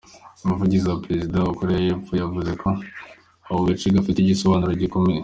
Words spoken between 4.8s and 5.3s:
gikomeye.